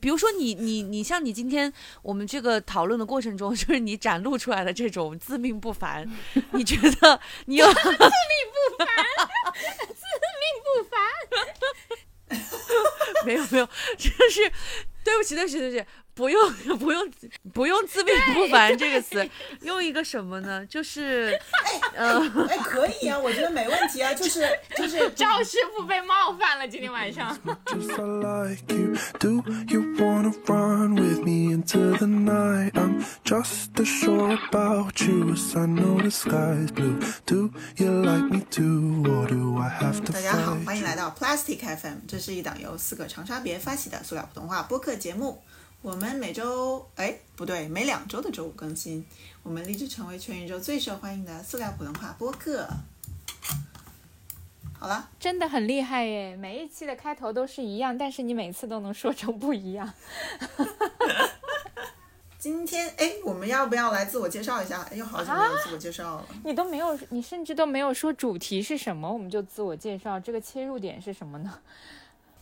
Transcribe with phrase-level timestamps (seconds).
[0.00, 1.72] 比如说你你你像你今天
[2.02, 6.08] 我们这个讨论的过程中， 就是你展露出来的这种自命不凡，
[6.52, 8.88] 你觉得 你有自命不凡，
[9.94, 10.02] 自
[10.40, 10.98] 命不凡？
[13.26, 13.68] 没有没有，
[13.98, 14.50] 这是
[15.04, 15.84] 对不起对不起对不起。
[16.20, 17.10] 不用不用
[17.54, 19.26] 不用自命不凡这个词，
[19.62, 20.66] 用一个什么呢？
[20.66, 21.40] 就是，
[21.96, 24.46] 呃，哎，可以啊，我觉得没问题啊，就是
[24.76, 27.34] 就是 赵师傅被冒犯了，今天晚上。
[40.12, 45.42] 大家好，欢迎来到 Plastic FM，这是一档由四个长沙别发起的塑料普通话播客节目。
[45.82, 49.02] 我们每周哎不对，每两周的周五更新。
[49.42, 52.68] 我们立志成为全宇宙最受欢迎的塑料普通话播客。
[54.78, 56.36] 好了，真的很厉害耶！
[56.36, 59.90] 每一期的开头都是一样，但是你每次都能说成不一样。
[62.38, 64.86] 今天哎，我们要不要来自我介绍一下？
[64.94, 66.26] 又好久没有自我介绍了。
[66.44, 70.20] 你都没有，你甚至都没有说主题是什么，我们就自我介绍。
[70.20, 71.58] 这个切入点是什么呢？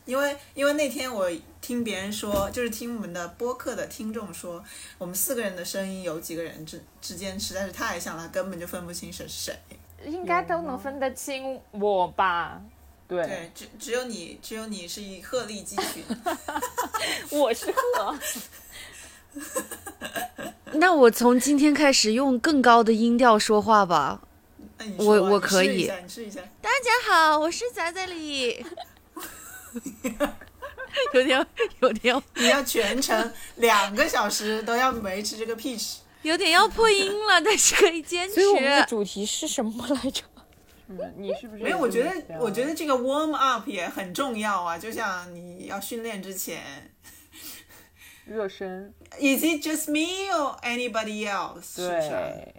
[0.08, 4.64] 因为因为那天我听别人说，就是听我们的播客的听众说，
[4.96, 9.58] 我们四个人的声音有几个人之之间实在是太像了，根本就分不清谁是谁。
[10.06, 12.58] 应该都能分得清我吧？
[13.06, 16.02] 对，只只有你，只有你是以鹤立鸡群。
[17.38, 18.18] 我是鹤。
[20.72, 24.22] 那我从今天开始用更高的音调说话吧。
[24.96, 25.92] 我我可以。
[26.02, 26.40] 你试一下。
[26.62, 28.64] 大家好，我是仔仔李。
[31.14, 31.46] 有 点
[31.80, 38.34] 有点，你要全程两个小时都要维持这个 pitch，有点要破音了，但是可以坚持。
[38.34, 40.22] 所以我们的主题是什么来着？
[41.16, 41.78] 你是不是没有？
[41.78, 46.90] 我觉得我觉得这个 warm up 也很重要啊，就像你要训练之前
[48.24, 48.94] 热身。
[49.18, 51.76] Is it just me or anybody else？
[51.76, 52.54] 对。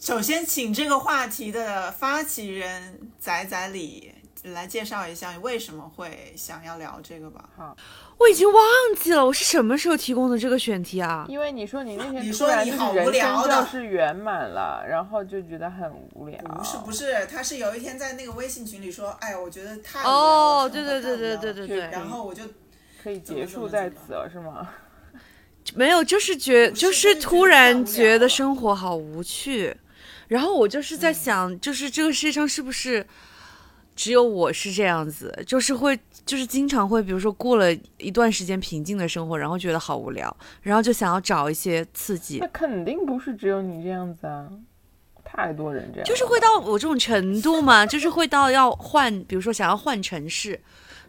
[0.00, 4.14] 首先，请这个话题的发起人仔仔李。
[4.44, 7.48] 来介绍一下你为什么会想要聊这个吧。
[7.56, 7.76] 好，
[8.18, 8.64] 我已经忘
[9.00, 11.26] 记了我是什么时候提供的这个选题啊？
[11.28, 16.38] 因为你说你那天突然就是人生教室圆满了，然后就觉得很无聊。
[16.42, 22.44] 不是不是，他是有一天在那个微信群里说：“哎，我觉得太哦，对对对对对对对。”然后我就
[23.02, 24.68] 可以结束在此了，是吗？
[25.74, 29.76] 没有，就是觉就是突然觉得生活好无趣，
[30.28, 33.06] 然后我就是在想，就是这个世界上是不是？
[33.98, 42.38] 只有我是这样子，就是会，就是经常会，比如说过了一段时间平静的生活，然后觉得好无聊，然后就想要找一些刺激。
[42.38, 44.46] 那肯定不是只有你这样子啊，
[45.24, 46.06] 太多人这样。
[46.06, 47.84] 就是会到我这种程度吗？
[47.84, 50.60] 就是会到要换，比如说想要换城市，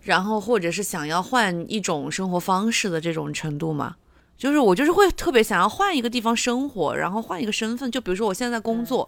[0.02, 3.98] 然后或者是想要换一种生活方式的这种程度嘛？
[4.36, 7.92] 就是我就是会特别想要换一个地方生活，然后换一个身份。
[7.92, 9.08] 就比如说我现在在工作。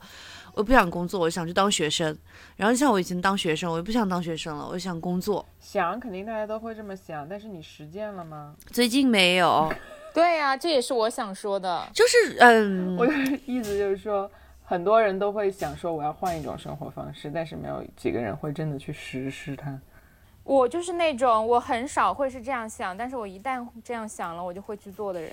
[0.54, 2.18] 我不想工作，我想去当学生。
[2.56, 5.46] 然后像我以前当学生，我又不想当学生了，我想工作。
[5.60, 8.56] 想肯定大家都会这么想，但是你实践了吗？
[8.68, 9.72] 最近没有。
[10.14, 11.88] 对呀，这也是我想说的。
[11.94, 13.14] 就是嗯， 我的
[13.46, 14.30] 意思就是说，
[14.64, 19.80] 很多人都会想说我要换一种生活方式，但是没有几个人会真的去实施它。
[20.44, 25.32] 我就是那种我很少会是这样想，但是我一旦这样想了，我就会去做的人。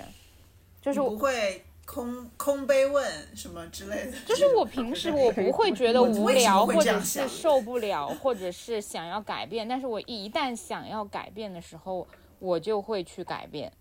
[0.81, 1.65] 就是不会。
[1.91, 9.67] 空空杯问什么之类的，就是我平时我不会觉得无聊，或者是受不了，或者是想要改变。
[9.67, 12.07] 但是我一旦想要改变的时候，
[12.39, 13.73] 我就会去改变。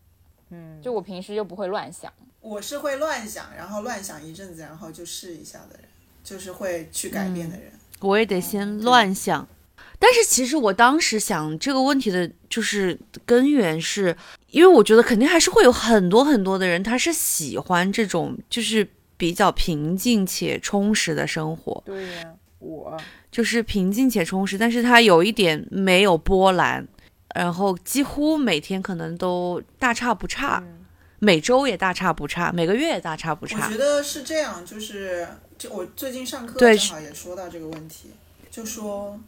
[0.52, 2.12] 嗯，就我平时就不会乱想。
[2.40, 5.90] 我是会乱想，然后乱想一阵子，然后就试一下的人，
[6.24, 7.74] 就是会去改变的人。
[8.00, 9.46] 我也得先乱想。
[10.00, 14.16] 但是其实我当时想这个问题的，就是根源是，
[14.52, 18.88] 因为我觉得肯定还是会有很多很多的人，他是喜欢这种就是
[19.18, 21.82] 比较平静且充实的生活。
[21.84, 22.96] 对呀，我
[23.32, 26.88] 就是平静且充实，但是他有一点没有波澜，
[27.34, 30.64] 然后几乎每天可能都大差不差，
[31.18, 33.66] 每周也大差不差，每个月也大差不差。
[33.66, 35.28] 我觉得是这样，就是
[35.58, 38.12] 就我最近上课正好也说到这个问题，
[38.52, 39.20] 就说。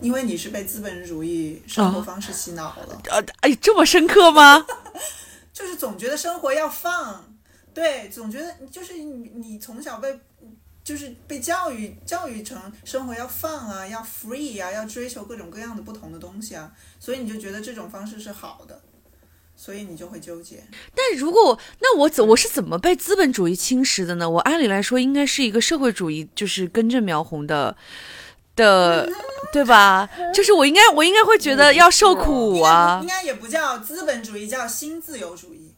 [0.00, 4.64] 因为你是被资本主义生活方式洗脑了，呃， 哎，这么深刻吗？
[5.52, 7.36] 就是总觉得生活要放，
[7.74, 10.20] 对，总觉得就是你你从小被
[10.84, 18.80] 就是被教育教育成生活要放啊，要 free 啊，要追求各种各样的不同的东西啊，所以你就觉得这种方式是好的，
[19.56, 20.62] 所以你就会纠结。
[20.94, 24.30] 但如果那我怎我是怎么被资本主义侵蚀的呢？
[24.30, 27.76] 我按理来说应该是一个社会主义，就是根正苗红的。
[28.58, 29.08] 的，
[29.52, 30.06] 对吧？
[30.34, 33.08] 就是我应该，我应该会觉得要受苦啊应。
[33.08, 35.74] 该也不叫资本主义，叫新自由主义。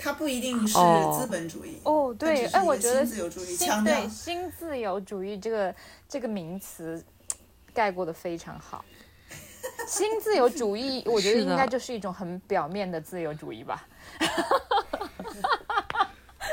[0.00, 1.80] 它不一定是哦资本主义。
[1.82, 5.74] 哦，对，哎，我觉得新自由主义新强调对新自由主义这个
[6.08, 7.04] 这个名词
[7.74, 8.84] 概括的非常好。
[9.88, 13.88] 新自由主义，我觉得应该就是一种很表面的自由主义吧。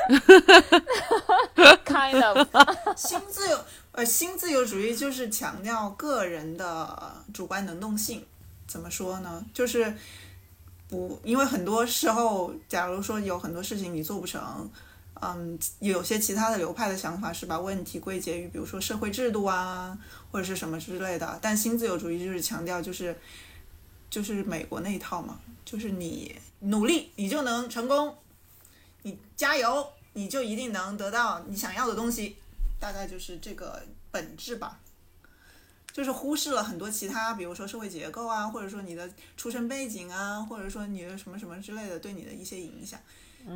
[1.84, 2.46] kind of，
[2.96, 3.58] 新自由
[3.96, 8.22] 呃，新自由主义就是强调个人的主观能动性。
[8.66, 9.42] 怎么说呢？
[9.54, 9.90] 就是
[10.86, 14.70] 不，因为很多时候，假如说有很多事情你做不成，
[15.14, 19.96] 嗯，有些其他的流派的想法是把问题归结于，比如说社会制度啊，
[20.30, 21.38] 或者是什么之类的。
[21.40, 23.18] 但新自由主义就是强调，就是
[24.10, 28.14] 就是美国那一套嘛，就是你努力，你就能成功，
[29.04, 32.36] 你加油，你就一定能得到你想要的东西。
[32.78, 34.80] 大概就是这个本质吧，
[35.92, 43.00] 就是忽视了很多其他，比如说社会结构啊，或者说你的出身背景啊，或者说你的什么什么之类的对你的一些影响，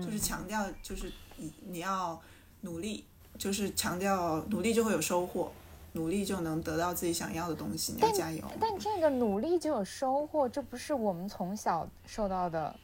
[0.02, 2.20] 就是强调就是你你要
[2.62, 3.04] 努力，
[3.38, 5.52] 就是强调努力就会有收获，
[5.92, 8.42] 努力就能得到自己想要的东西，你要加油。
[8.60, 12.74] 但这个努力就有收获，这不是我们从小受到的，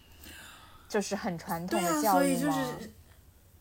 [0.89, 2.77] 就是很传统的教育所以就吗？
[2.81, 2.93] 是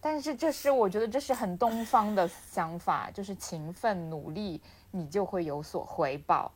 [0.06, 4.62] 但是这是我觉得这是很东方的想法，就是勤奋努力，
[4.92, 6.54] 你就会有所回报。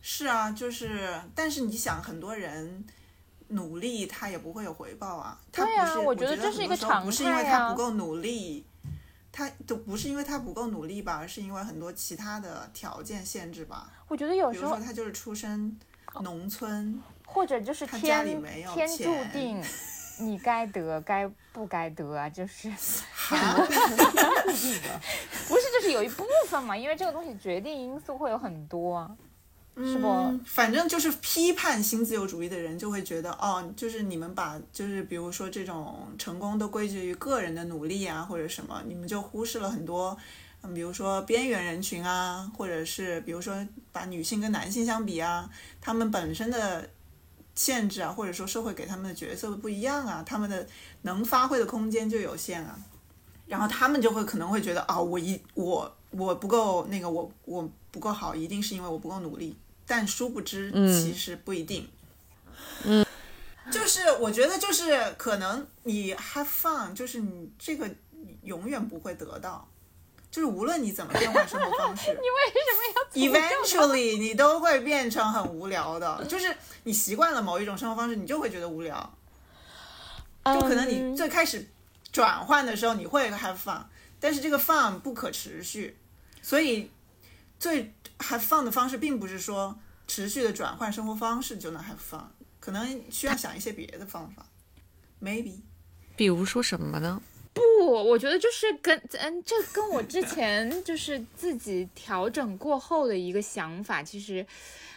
[0.00, 2.84] 是啊，就是，但是你想，很多人
[3.48, 5.40] 努力他也不会有回报啊。
[5.50, 8.64] 他对啊不是，我觉觉得这是一个很多时候不是因为他不够努力，
[9.32, 13.90] 他都不是因为他不够努力吧，而是因为很多其他的条件限制吧。
[14.06, 15.76] 我觉得有时候他就是出身
[16.20, 19.62] 农村，或者就是他家里天没有天注钱定，
[20.20, 22.70] 你该得该不该得啊，就是
[23.12, 29.10] 哈，不是就是有一部分嘛，因为这个东西决定因素会有很多啊，
[29.76, 30.08] 是不？
[30.08, 40.16] 嗯，反正就是批判新自由主义的人就会觉得，哦，就是你们把就是比如说这种成功都归结于个人的努力啊，或者什么，你们就忽视了很多，
[40.62, 43.54] 嗯，比如说边缘人群啊，或者是比如说
[43.92, 45.48] 把女性跟男性相比啊，
[45.80, 46.88] 他们本身的
[47.58, 50.64] 限制啊，或者说社会给他们的角色不一样啊，他们的
[51.02, 52.78] 能发挥的空间就有限啊，
[53.48, 59.56] 然后他们就会可能会觉得，啊、我一我我不够那个，我我不够好，一定是因为我不够努力。
[59.88, 60.70] 但殊不知，
[61.02, 61.88] 其实不一定。
[62.84, 63.04] 嗯，
[63.72, 67.90] 就是我觉得，就是可能你 have fun，就是你这个
[68.44, 69.66] 永远不会得到，
[70.30, 73.40] 就是无论你怎么变换生活方式， 你为什么
[73.82, 76.24] 要 eventually 你都会变成很无聊的。
[76.26, 76.54] 就是
[76.84, 79.14] 你习惯了某一种生活方式，你就会觉得无聊。
[80.44, 81.68] 就可能你嗯最开始
[82.12, 83.82] 转换的时候，你会 have fun，
[84.18, 85.96] 但是这个 fun 不可持续，
[86.42, 86.90] 所以
[87.58, 92.22] 最 have fun 的方式并不是说持续的转换生活方式就能 have fun，
[92.60, 94.46] 可能需要想一些别的方法
[95.22, 95.60] ，maybe。
[96.16, 97.20] 比如说什么呢？
[97.58, 104.46] 不，我觉得就是跟嗯，这跟我之前就是自己调整过后的一个想法，其实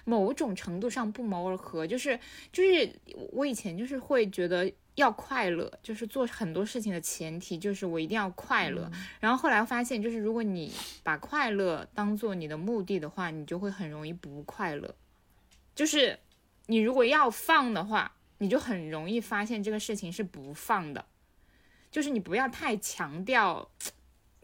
[0.05, 1.85] 某种程度上不谋而合。
[1.87, 2.19] 就是
[2.51, 2.89] 就是
[3.31, 8.89] 我以前就是会觉得要快乐，就是做很多事情的前提就是我一定要快乐。
[9.19, 10.71] 然后后来发现，就是如果你
[11.03, 14.93] 把快乐当做你的目的的话，你就会很容易不快乐。
[15.73, 16.19] 就是
[16.67, 21.05] 你如果要放的话，你就很容易发现这个事情是不放的。
[21.91, 23.69] 就是你不要太强调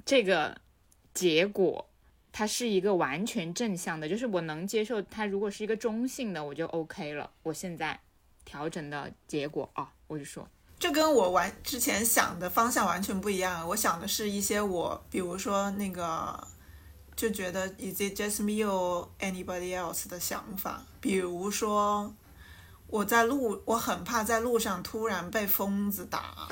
[0.06, 0.60] 这个
[1.14, 1.90] 结果，
[2.32, 5.26] 它是一个完全正向的，就是我能接受它。
[5.26, 7.32] 如果是一个中性的，我就 OK 了。
[7.44, 8.00] 我现在
[8.46, 13.68] 调整的结果啊，我就说，这跟我完之前想的方向完全不一样。
[13.70, 16.48] 我想的是一些我，比如说那个，
[17.16, 20.86] 就觉得 is it just me or anybody else 的想法。
[21.02, 22.14] 比如说，
[22.88, 26.48] 我在路，我很怕在路上突然被疯子打，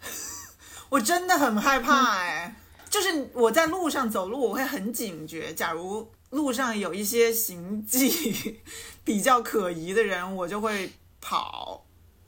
[0.90, 2.56] 我真的很害怕哎、
[2.88, 5.52] 就是我在路上走路，我会很警觉。
[5.54, 8.60] 假如路上有一些行迹
[9.04, 11.84] 比较可疑的人，我就会跑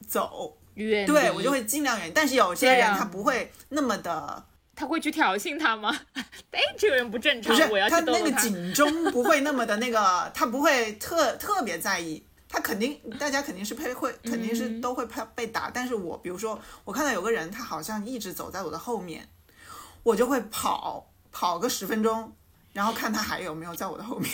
[0.07, 0.57] 走。
[0.75, 5.95] 远对我就会尽量远，但是有些人他不会那么的，他会去挑衅他吗？
[6.53, 8.31] 哎，这个人不正常不是，我要他那个。
[8.33, 14.81] 警钟不会那么的那个，他不会特特别在意，他肯定大家肯定是被会肯定是嗯。
[14.81, 19.29] 都会怕被打，但是我比如说我看到有个人他好像一直走在我的后面，
[20.03, 22.35] 我就会跑跑个十分钟，
[22.73, 24.31] 然后看他还有没有在我的后面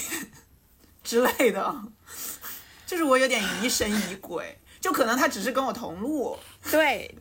[1.04, 1.85] 之类的，
[2.87, 6.38] 就是我有点疑神疑鬼，就可能他只是跟我同路，
[6.70, 7.14] 对，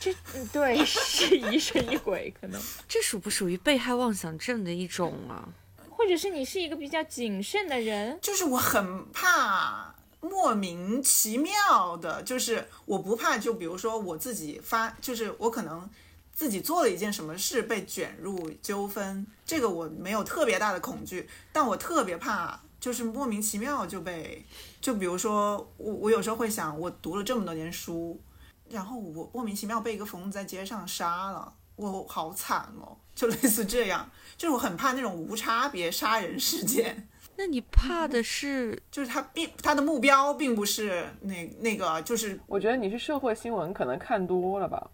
[0.00, 0.12] 这
[0.52, 2.60] 对是疑神疑鬼，可能。
[2.88, 5.48] 这属不属于被害妄想症的一种啊？
[5.90, 15.88] 或者是你是一个比较谨慎的人，就是我很怕莫名其妙的，就是我不怕，就比如说我自己发，就是我可能
[16.32, 24.44] 自己做了一件什么事被卷入纠纷，这个我没有特别大的恐惧，但我特别怕，就是莫名其妙就被，
[24.80, 28.20] 就比如说我我有时候会想，我读了这么多年书，
[28.68, 34.10] 然后我莫名其妙被一个疯子在街上杀了，我好惨哦，就类似这样。
[34.36, 37.08] 就是我很怕那种无差别杀人事件。
[37.40, 44.90] 那你怕的是，就是他并他的目标并不是那那个，就是我觉得你是社会新闻可能看多了吧。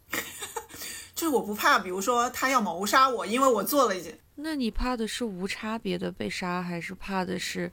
[1.17, 4.19] 就是我不怕，比如说他要谋杀我，因为我做了一件。
[4.35, 7.73] 那你怕的是无差别的被杀，还是怕的是，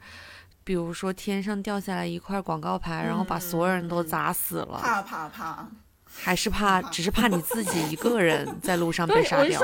[0.64, 4.80] 比如说天上掉下来一块广告牌，然后把所有人都砸死了？
[4.82, 5.68] 怕怕怕，
[6.06, 6.82] 还是怕？
[6.84, 9.60] 只是怕你自己一个人在路上被杀掉？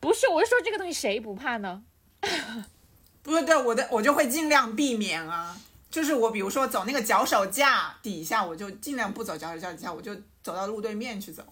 [0.00, 1.82] 不是，我是说这个东西谁不怕呢？
[3.22, 5.56] 不是，对，我的我就会尽量避免啊。
[5.90, 11.42] 就是我，比如说走那个脚手架底下，我就尽量不走脚手架底下，我就走到路对面去走。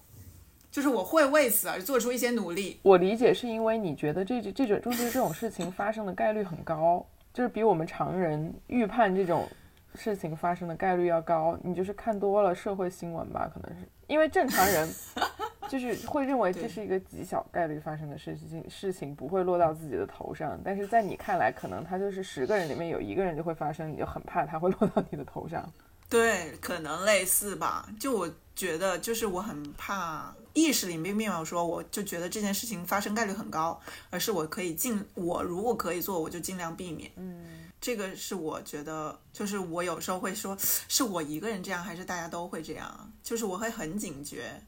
[0.71, 2.79] 就是我会为此而做出一些努力。
[2.83, 9.49] 我理解是因为你觉得这这种就是这种事情发生的概率很高，就是比我们常人预判这种
[9.95, 11.57] 事情发生的概率要高。
[11.63, 14.89] 你就是看多了社会新闻吧，可能是因为正常人。
[15.69, 20.59] 就是会认为这是一个极小概率发生的事情，事情不会落到自己的头上。
[20.65, 25.71] 但是在你看来，可能它就是十个人里面有一个人就会发生，你就很怕它会落到你的头上。
[26.09, 27.87] 对，可能类似吧。
[27.99, 37.11] 就我觉得，就是我很怕意识里面并没有说，我就觉得这件事情发生概率很高，而是我可以尽我如果可以做，我就尽量避免。
[37.15, 43.11] 嗯，这个是我觉得，就是我有时候会说，是我一个人这样，还是大家都会这样？
[43.21, 44.59] 就是我会很警觉。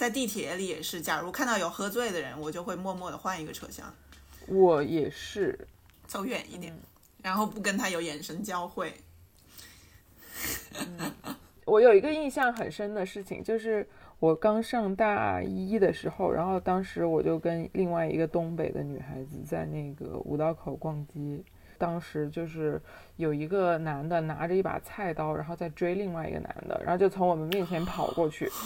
[0.00, 3.84] 在地铁里也是，假如看到有喝醉的人，我就会默默的换一个车厢。
[4.46, 5.68] 我也是，
[6.06, 6.74] 走远一点，
[7.22, 8.94] 然后不跟他有眼神交汇。
[11.66, 13.86] 我有一个印象很深的事情，就是
[14.20, 21.44] 我刚上大一的时候，然后当时我就跟另外一个东北的女孩子在那个五道口逛街，
[21.76, 22.80] 当时就是
[23.16, 28.50] 有一个男的拿着一把菜刀，然后在追另外一个男的，然后就从我们面前跑过去。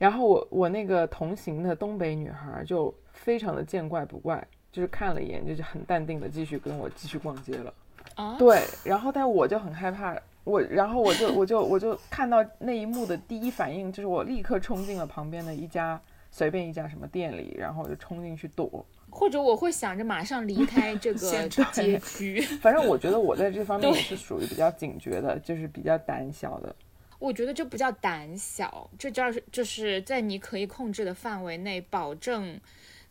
[0.00, 4.42] 然后我我那个同行的东北女孩就非常的见怪不怪，
[4.72, 7.74] 就是看了一眼，就是很淡定的继续跟我继续逛街了。
[8.14, 22.40] 啊，对，然后但我就很害怕，我然后我就我就我就看到那一幕的第一反应就是我立刻冲进了旁边的一家随便一家什么店里，然后我就冲进去躲，或者我会想着马上离开这个街区。
[22.62, 26.74] 反正我觉得我在这方面也是属于比较警觉的，就是比较胆小的。
[27.20, 32.58] 我觉得这不叫胆小，这叫就是在你可以控制的范围内保证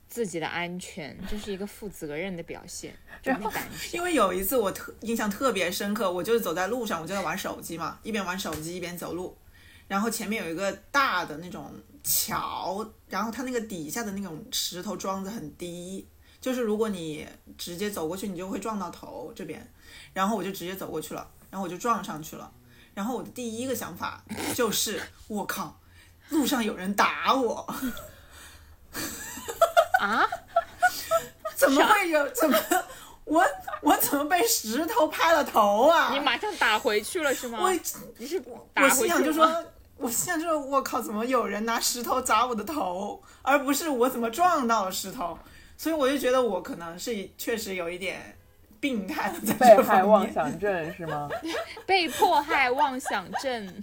[0.08, 2.94] 自己的安全，这是一个负责任的表现。
[3.22, 3.52] 然后，
[3.94, 9.38] 因为有一次我特印象特别深刻，我就是走在路上，我就在玩手机嘛，一边玩手机一边走路，
[9.88, 11.72] 然后前面有一个大的那种
[12.04, 16.08] 桥，然后它那个底下的那种石头桩子很低，
[16.42, 17.28] 就是如果你
[17.60, 19.72] 直接走过去，你就会撞到头这边，
[20.14, 22.52] 然后我就直接走过去了，然后我就撞上去了。
[22.94, 25.80] 然后我的第一个想法就是，我靠，
[26.30, 27.74] 路上有人打我！
[30.00, 30.28] 啊？
[31.56, 32.30] 怎么会有？
[32.30, 32.58] 怎么
[33.26, 33.46] 我
[33.82, 36.12] 我怎么被石头拍了头啊？
[36.14, 37.60] 你马上打回去了是吗？
[37.62, 37.72] 我
[38.18, 38.42] 你是
[38.76, 39.66] 我心想就说，
[39.98, 45.38] 我心想就说，我靠，怎么有人拿石头砸我的头，而不是我怎么撞到了石头？
[45.78, 48.36] 所以我就觉得我可能是确实有一点。
[48.80, 51.28] 病态的被害妄想症是吗？
[51.86, 53.82] 被迫害妄想症，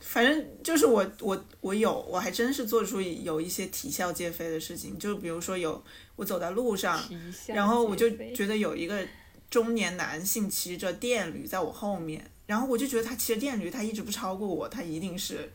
[0.00, 5.82] 反正就是我我我有我还真是做出有一些啼笑皆非的事情，就比如说有
[6.16, 7.00] 我走在路上，
[7.46, 9.06] 然后我就觉得有一个
[9.50, 15.50] 中年男性骑着电驴在我后面，然后我就觉得他骑着电驴，他一直不超过我，他一定是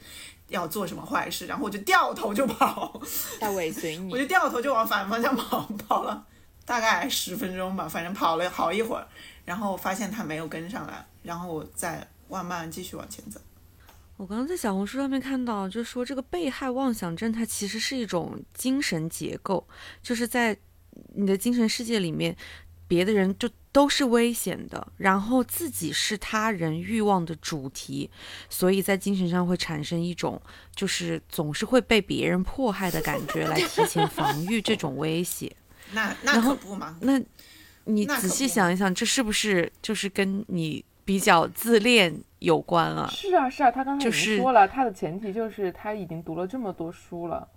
[0.48, 3.00] 要做什么坏事，然后我就掉头就跑，
[3.40, 6.26] 他尾随你， 我就掉头就往反方向跑跑了。
[6.66, 9.08] 大概十分钟吧，反正跑了好一会儿，
[9.46, 13.40] 然后发现他没有跟上来，然后我再慢慢继续往前走。
[14.16, 19.68] 我刚刚在小红书上面看到，就是说这个被害妄想症，它其实是一种精神结构，
[20.02, 20.58] 就是在
[21.16, 22.36] 你的精神世界里面，
[22.88, 28.10] 别的人就都是危险的，然后自己是他人欲望的主题，
[28.50, 30.40] 所以在精神上会产生一种
[30.76, 35.54] 就是总是会被别人迫害的感觉，来提前防御这种威胁。
[35.94, 36.98] 那那可不嘛？
[37.02, 37.22] 那，
[37.86, 43.08] 你仔细想一想，这是不是就是跟你比较自恋有关啊？
[43.12, 47.48] 是啊，是啊，他刚才已经说了，他的前提就是他已经读了这么多书了。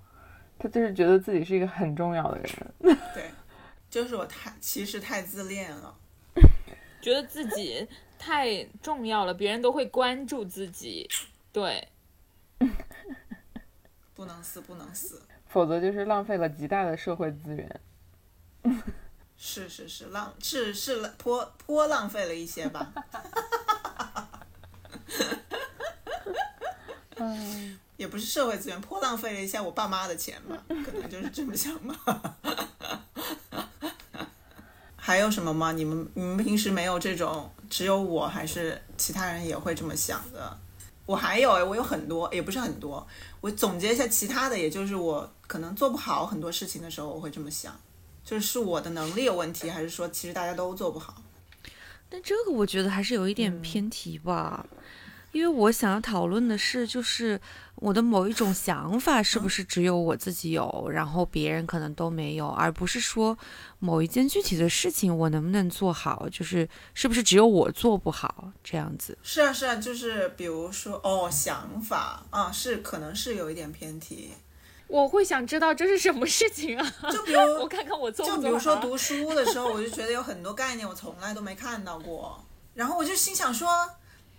[0.58, 2.96] 他就是觉得自己是一个很重要的人。
[3.12, 3.30] 对，
[3.90, 5.94] 就是我太其实太自恋了，
[7.02, 7.86] 觉得自己
[8.18, 11.06] 太重要了，别人都会关注自己。
[11.52, 11.86] 对，
[14.14, 15.20] 不能死，不能死。
[15.46, 17.80] 否则就是浪费了极大的社会资源。
[19.38, 22.92] 是是是，浪是是颇颇浪费了一些吧。
[27.16, 32.34] 嗯， 也不是社会资源，颇浪费了一下我爸妈的钱吧，可能就是这么想吧。
[34.96, 35.72] 还有什么吗？
[35.72, 40.58] 你们你们平时没有这种，只有我还是其他人也会这么想的？
[41.06, 43.06] 我还有哎，我有很多，也不是很多。
[43.40, 47.78] 我总结一下其他的，也就是我可能做不好很多事情的时候，我会这么想，
[48.26, 51.22] 就是是我的能力有问题，还是说其实大家都做不好？
[52.10, 54.66] 但这个我觉得还是有一点偏题吧。
[55.32, 57.38] 因为我想要讨论的是，就是
[57.74, 63.36] 我的某一种想法是不是只有我自己有，然后别人可能都没有，而不是说
[63.78, 69.18] 某一件具体的事情我能不能做好，就是是不是只有我做不好这样子。
[69.22, 74.30] 是啊，是啊，就是比如说哦，想法啊，是可能是有一点偏题。
[74.88, 76.92] 我会想知道这是什么事情啊？
[77.10, 83.68] 就比如 我看看我做做就比如说读书的时候，我就觉得有很多概念我从来都没看到过，然后我就心想说。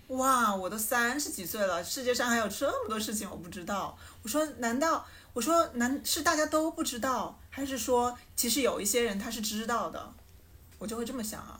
[0.07, 3.97] 哇，我都三十几岁了，世界上还有这么多事情我不知道。
[4.23, 10.13] 我说，难道我说难是大家都不知道，还是说其实有一些人他是知道的？
[10.77, 11.59] 我就会这么想啊，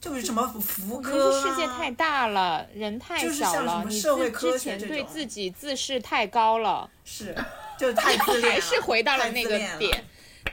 [0.00, 7.36] 就比如什么福科啊，世界太大了，人太少了，你之前对自己自视太高了，是，
[7.78, 10.04] 就太自恋，还是回到了那个点。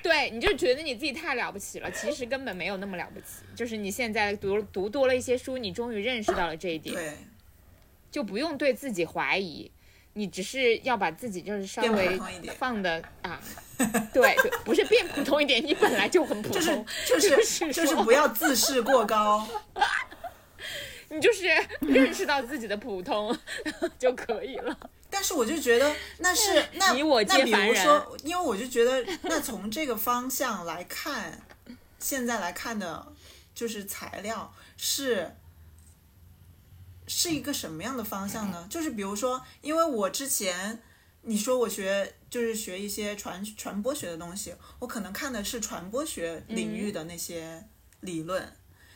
[0.03, 3.43] 对，你就觉得你自己太了不起了，其实根本没有那么了不起。
[3.55, 7.13] 就是你现在读读多了一些书，你终于认识到了这一点，对，
[8.11, 9.71] 就不用对自己怀疑，
[10.13, 12.19] 你只是要把自己就是稍微
[12.57, 13.41] 放的啊，
[14.13, 19.47] 对对，不是变普通一点，你本来就很普通，就是就是不要自视过高，
[21.09, 21.47] 你就是
[21.79, 23.35] 认识到自己的普通
[23.97, 24.77] 就可以了。
[25.15, 31.41] 但是我就觉得那是 那那比如说，因为我就觉得那从这个方向来看，
[31.99, 33.13] 现在来看的，
[33.53, 35.33] 就是材料是
[37.07, 38.67] 是一个什么样的方向呢？
[38.69, 40.83] 就是比如说，因为我之前
[41.21, 47.65] 你说我学就是学一些传传播学的东西，我可能看的是传播学领域的那些
[48.01, 48.53] 理论，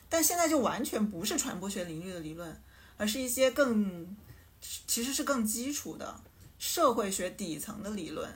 [0.10, 2.62] 但现在就完全不是传播学领域的理论，
[2.98, 4.18] 而是一些更。
[4.62, 6.20] 其实是更基础的
[6.58, 8.30] 社会学底层的理论，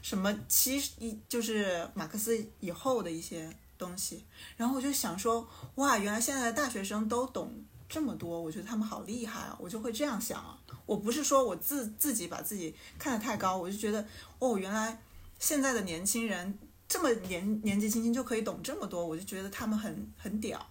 [0.00, 4.24] 什么其实一就是马克思以后的一些东西。
[4.56, 7.52] 然后我就想说，哇，原来现在的大学生都懂
[7.88, 9.56] 这么多，我觉得他们好厉害啊！
[9.60, 10.58] 我就会这样想啊。
[10.86, 14.06] 我不是说我自自己把自己看得太高，我就觉得
[14.38, 15.02] 哦，原来
[15.38, 20.64] 现在的年轻人这么年年纪轻轻就可以懂这么多，我就觉得他们很很屌，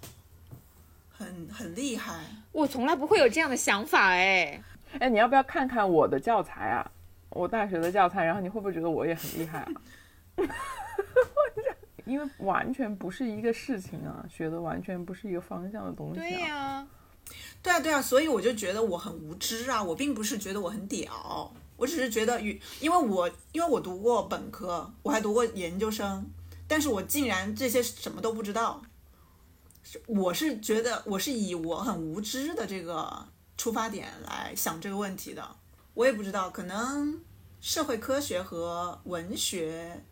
[1.12, 2.26] 很很厉害。
[2.52, 4.64] 我从来不会有这样的想法哎。
[5.00, 6.92] 哎，你要不要看看我的教材啊？
[7.30, 9.72] 我大学的教材，然后你会不会觉得我也很厉害啊？
[12.06, 16.20] 因为完全不是一个事情啊，学的完全不是一个方向的东西。
[16.20, 16.88] 对呀，
[17.62, 19.84] 对啊，对啊，所以我就觉得我很无知啊！
[19.84, 26.26] 我并不是觉得我很屌，我只是觉得与因为我因为我读过本科，我还读过研究生，
[26.66, 28.82] 但是我竟然这些什么都不知道。
[29.84, 33.28] 是我是觉得我是以我很无知的这个。
[33.58, 35.56] 出发点来想这个问题的，
[35.96, 37.20] 我也不知道，可能
[37.60, 40.04] 社会科学和文学，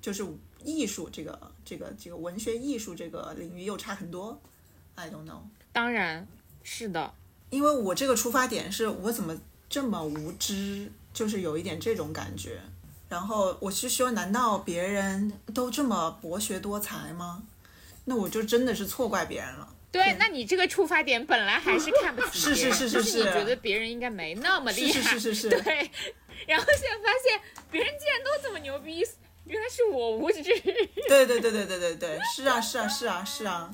[0.00, 0.26] 就是
[0.64, 4.40] 艺术这个这个这个文学艺术这个领域又差很多
[4.94, 5.42] ，I don't know。
[5.72, 6.26] 当然
[6.62, 7.12] 是的，
[7.50, 9.38] 因为我这个出发点是我怎么
[9.68, 12.62] 这么无知，就是有一点这种感觉。
[13.08, 17.42] 然后我是说，难道别人都这么博学多才吗？
[18.06, 19.73] 那我就真的是错怪别人了。
[19.94, 25.88] 对，那你这个出发点本来还是看不起别人，就是你觉得别人应该没那么厉害，是是是是，对。
[26.48, 29.06] 然后现在发现别人竟然都这么牛逼，
[29.44, 30.42] 原来是我无知。
[30.42, 33.72] 对对对对对对对，是啊是啊是啊是啊。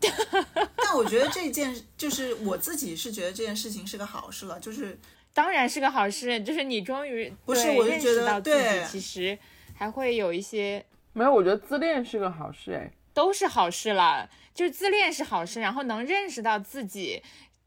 [0.76, 4.98] 但我觉得这件就是我自己是觉得这件事情是个好事了，就是
[5.32, 9.38] 当然是个好事，就是你终于不是我就觉得对，其实
[9.72, 14.28] 还会有一些没有，我觉得自恋是个好事哎，都是好事了。
[14.54, 17.22] 就是自恋是好事，然后能认识到自己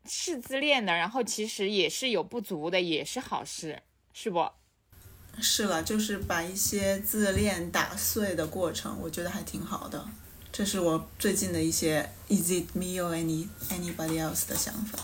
[0.05, 3.81] 是自恋的，然后其实也是有不足的，也是好事，
[4.13, 4.47] 是不？
[5.39, 10.05] 是了，就是把一些自恋打碎的过程，我觉得还挺好的。
[10.51, 14.99] 这是我最近的一些 Is it me or any anybody else 的想法。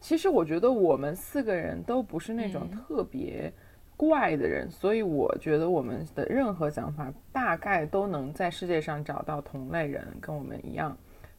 [0.00, 3.52] 其实我觉得我们四个人都不是那种特别
[3.96, 10.96] 怪的人，所以我觉得我们的任何想法大概都能在世界上找到同类人跟我们一样，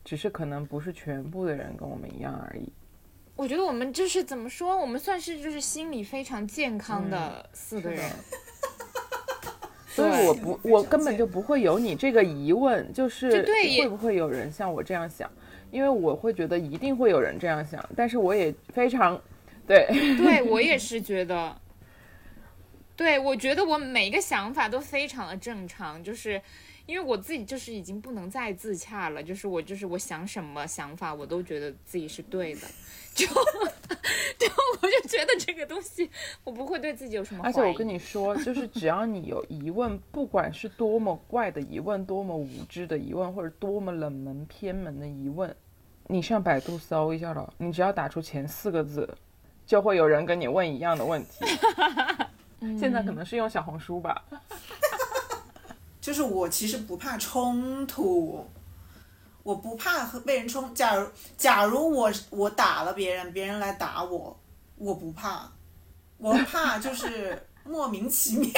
[0.07, 2.71] 只是可能不是全部的人跟我们一样而已。
[3.35, 8.09] 我觉得我们就是怎么说，我们算是就是心理非常健康的四个人。
[9.89, 15.29] 所以我不，我根本就不会有你这个疑问，就是会不会有人像我这样想？
[15.71, 19.21] 因为我会觉得一定会有人这样想，但是我也非常，
[19.67, 21.53] 对， 对我也是觉得，
[22.95, 26.41] 对我觉得我每一个想法都非常的正常，就是
[26.87, 32.61] 因为我自己就是已经不能再自洽了，就是我就是我想什么想法我都觉得自己是对的，
[33.13, 34.47] 就就
[34.81, 36.09] 我就觉得这个东西
[36.43, 45.53] 我不会对自己有什么，而且我跟你说，就是只要你有疑问，不管是多么怪的疑问，多么无知的疑问，或者多么冷门偏门的疑问。
[46.07, 49.13] 你上百度搜一下了，你只要打出前四个字，
[49.65, 51.45] 就会有人跟你问一样的问题。
[52.79, 54.23] 现在可能是用小红书吧。
[56.07, 58.49] 就是我其实不怕冲突，
[59.43, 60.73] 我不怕和被人冲。
[60.73, 61.05] 假如
[61.37, 64.39] 假如我我打了别人，别人来打我，
[64.77, 65.51] 我不怕，
[66.17, 68.49] 我怕就是莫名其妙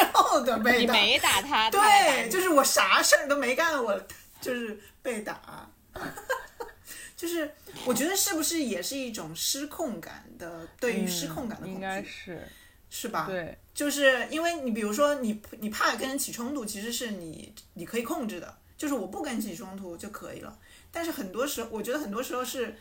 [0.46, 0.94] 的被打。
[0.94, 4.00] 你没打他， 对，就是我啥事儿都没干，我
[4.40, 5.68] 就是被打。
[7.18, 7.52] 就是
[7.84, 12.48] 我觉得是不是也是一种失控感的，对于失控感的恐惧，应该是，
[12.90, 13.26] 是吧？
[13.28, 20.58] 对，就是因为你比如说你你怕跟人起冲突，其实是你你可以控制的，就是我不跟起冲突就可以了。
[20.92, 22.76] 但是很多时候，我觉得很多时候是，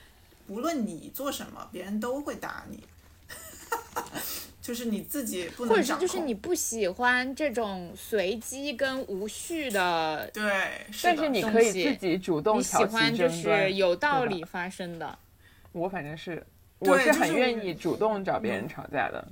[0.47, 2.83] 无论你做什么，别人都会打你。
[4.63, 12.59] 就是你自己不能或者是就是你不喜欢这种随机跟无序的，对，但是你可以自己主动。
[12.59, 15.19] 你喜欢就是有道理发生的。
[15.73, 16.47] 我反正是，
[16.81, 19.27] 我是很愿意主动找别人吵架的。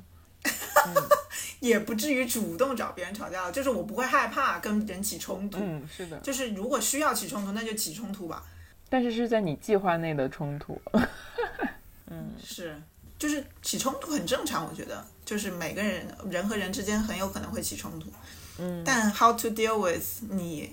[1.61, 5.59] 也不至于主动找别人吵架，就是我不会害怕跟人起冲突。
[5.61, 6.19] 嗯，是的。
[6.21, 8.43] 就是如果需要起冲突，那就起冲突吧。
[8.89, 10.81] 但是是在你计划内的冲突。
[12.07, 12.81] 嗯，是。
[13.19, 18.13] 就是起冲突很正常，我觉得，就是每个人人和人之间很有可能会起冲突，
[18.59, 20.71] 嗯，但 how to deal with 你，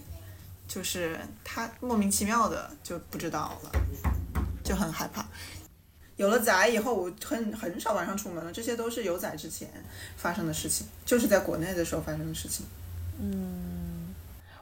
[0.68, 3.72] 就是他莫名其妙的就不知道了，
[4.62, 5.26] 就很害怕。
[6.18, 9.70] 有了崽以后，我很很少晚上出门了，这些都是有崽之前
[10.16, 12.66] 发生的事情，就是在国内的时候发生的事情。
[13.20, 14.14] 嗯，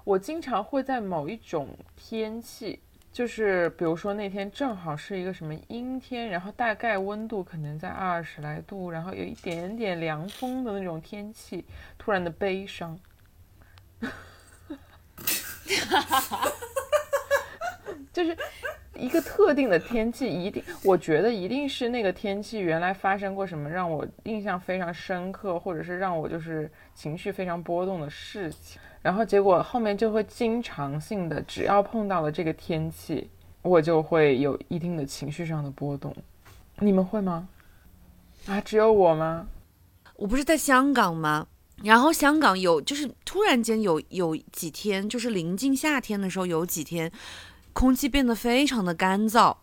[0.03, 2.79] 我经常会在某一种天气。
[3.13, 11.65] 就是比如说那天正好是一个什么阴天，然后大概温度可能在二十来度，然后有一点点凉风的那种天气，
[11.97, 12.97] 突然的悲伤，
[13.99, 14.09] 哈
[14.69, 14.77] 哈
[15.89, 16.51] 哈哈哈
[18.13, 18.37] 就是
[18.95, 28.79] 一个特定的天气，一定我觉得一定是那个天气原来发生过什么让我印象非常深刻，或者是让我就是情绪非常波动的事情。
[29.01, 33.29] 然后结果后面就会经常性的，只要碰到了这个天气，
[33.61, 36.15] 我就会有一定的情绪上的波动。
[36.79, 37.47] 你们会吗？
[38.47, 39.47] 啊，只有我吗？
[40.17, 41.47] 我不是在香港吗？
[41.83, 47.11] 然后香港有，就是突然间有有几天，就是临近夏天的时候，有几天
[47.73, 49.57] 空气变得非常的干燥，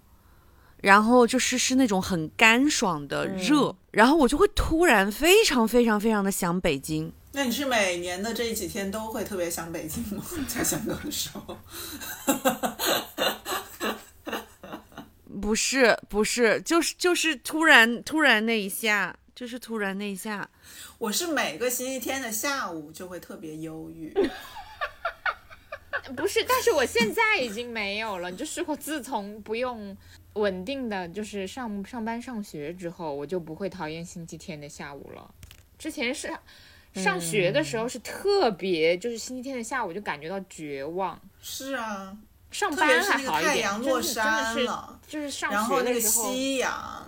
[0.83, 7.13] 然后就是是那种很干爽的热，然后我就会突然非常非常非常的想北京。
[7.33, 10.25] 那你是每年的这几天都会特别想北京吗？
[10.49, 11.57] 在香港的时候？
[15.41, 20.49] 不是，不是，就是就是突然突然那一下，就是突然那一下。
[20.99, 24.13] 我是每个星期天的下午就会特别忧郁。
[26.17, 28.33] 不是，但是我现在已经没有了。
[28.33, 29.97] 就是我自从不用
[30.35, 35.35] 稳定的就是上上班上学之后，我就不会讨厌星期天的下午了。
[35.79, 36.33] 之前是。
[36.95, 41.21] 上学的时候是特别，就是星期天的下午就感觉到绝望。
[41.41, 42.17] 是啊，
[42.51, 47.07] 上班还好一点，太阳落山了，就是上然后那个夕阳，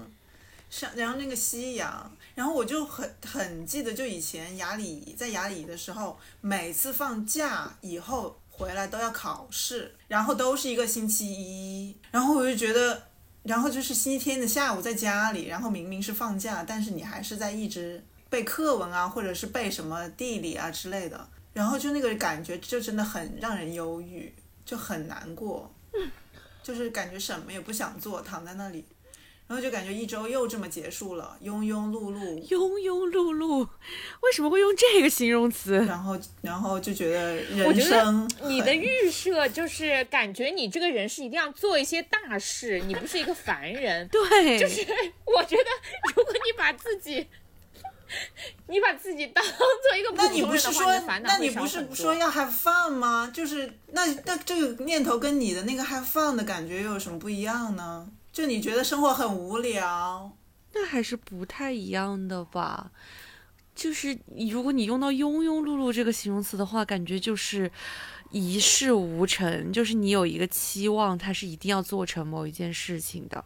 [0.68, 13.02] 上然后那个夕阳，然后我就很很记得，就以前雅里在雅里的时候，每次放假以后回来都要考试，然后都是一个星期一，然后我就觉得，
[13.42, 18.04] 然后就是星期天的下午在家里，然后明明是放假，但是你还是在一直。
[18.28, 24.32] 背课文啊，或者是背什么地理啊之类的，然后就那个感觉就真的很让人忧郁，
[24.64, 25.68] 就很难过，
[26.62, 28.84] 就是感觉什么也不想做，躺在那里，
[29.50, 33.68] 然后就感觉一周又这么结束了，庸庸碌碌，庸庸碌碌，
[34.20, 35.72] 为什么会用这个形容词？
[35.86, 44.82] 然后，然后就觉得人生，你的预设就是感觉你这个人是一定要做一些大事，你不是一个凡人， 对，就是
[45.26, 45.64] 我觉得
[46.14, 47.26] 如果你把自己。
[48.66, 53.30] 你把自己当做一个普那你不是说那你不是说要 have fun 吗？
[53.32, 58.08] 就是那那这个念头跟你的那个 have fun 的感觉又有什么不一样呢？
[58.32, 60.36] 就你觉得生活很无聊，
[60.72, 62.90] 那还是不太一样的吧。
[63.74, 64.18] 就是
[64.50, 67.70] 如果你用到庸庸碌碌这个形容词的话，感觉就是
[68.30, 73.44] 一事无成，就是你有一个期望，它是一定要做成某一件事情的。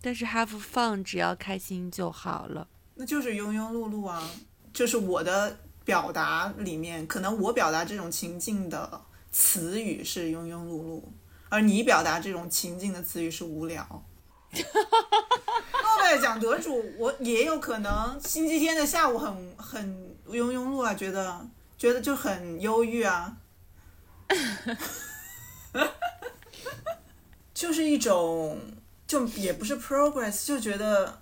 [0.00, 2.68] 但是 have fun 只要开心就好了。
[2.94, 4.30] 那就是庸庸碌碌啊。
[4.72, 11.02] 就是我的表达里面，可能我表达这种情境的词语是庸庸碌碌，
[11.48, 14.04] 而你表达这种情境的词语是无聊。
[14.52, 23.36] 诺贝尔奖得主，我也有可能星期天的下午很很庸庸碌啊，觉得觉得就很忧郁啊，
[27.52, 28.60] 就是一种
[29.06, 31.20] 就也不是 progress，就觉得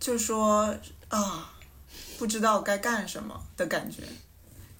[0.00, 0.74] 就说
[1.08, 1.52] 啊，
[2.18, 4.02] 不知道该干什么的感觉，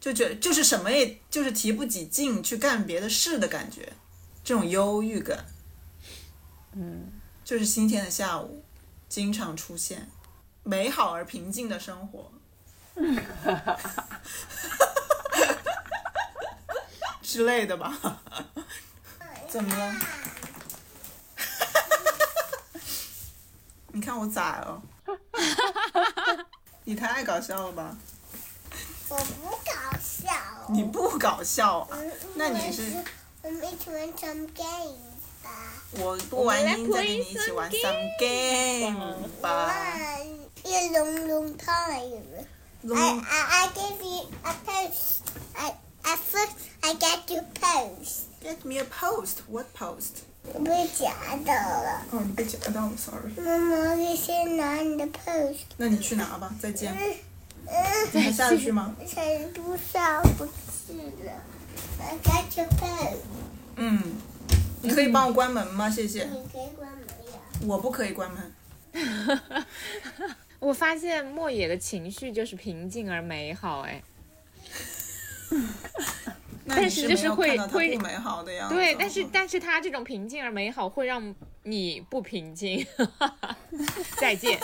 [0.01, 3.93] 就觉就是什么也就是提不起劲去干别的事的感觉，
[4.45, 5.47] 这种忧郁感，
[6.75, 7.11] 嗯，
[7.43, 8.63] 就是星期天的下午
[9.09, 10.11] 经常出现，
[10.63, 12.31] 美好而平静的生活。
[17.23, 18.21] 之类的吧？
[19.49, 19.97] 怎么了？
[23.89, 24.83] 你看我咋了？
[26.85, 27.97] 你太搞笑了吧？
[29.09, 30.31] 我不搞笑。
[30.69, 31.97] 你不搞笑啊？
[31.99, 33.03] 嗯那你是
[33.44, 34.98] 我们一起玩 some game
[35.44, 35.50] 吧。
[35.92, 39.68] 我播完音再跟你一起玩 some game 吧。
[39.68, 40.28] 玩
[40.64, 42.24] 一 long long time.
[42.82, 45.22] I, Long- I, I give you a post.
[45.54, 48.28] I, at first, I get you post.
[48.42, 49.40] Get me a post.
[49.50, 50.24] What post?
[50.64, 51.14] 被夹
[51.46, 52.02] 到了。
[52.12, 53.34] 哦，你被夹到了，sorry。
[53.38, 55.58] 妈妈，你先拿你的 post。
[55.78, 56.96] 那你去拿吧，再见。
[57.68, 58.96] 嗯，你还下得去吗？
[59.06, 60.94] 程度上不去
[61.26, 61.34] 了。
[63.77, 64.01] 嗯。
[64.83, 65.89] 你可以帮我关门吗？
[65.89, 66.25] 谢谢。
[66.25, 67.01] 你可以关门
[67.33, 67.41] 呀。
[67.67, 68.53] 我不可以关门。
[70.61, 74.03] 我发现莫野的情绪就是平静而美好，哎，
[76.69, 78.75] 但是就是会会美好的样子。
[78.75, 82.87] 对，但是但是他这种平静而美好会让你不平静。
[84.21, 84.61] 再见。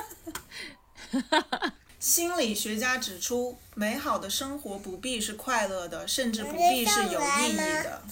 [2.00, 8.02] 心理学家指出，美好的生活不必是快乐的，甚至不必是有意义的。